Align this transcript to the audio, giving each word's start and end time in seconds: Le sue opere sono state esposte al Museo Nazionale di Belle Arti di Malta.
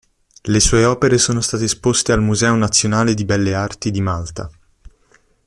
Le 0.45 0.59
sue 0.59 0.83
opere 0.83 1.19
sono 1.19 1.41
state 1.41 1.65
esposte 1.65 2.11
al 2.11 2.23
Museo 2.23 2.55
Nazionale 2.55 3.13
di 3.13 3.23
Belle 3.23 3.53
Arti 3.53 3.91
di 3.91 4.01
Malta. 4.01 4.49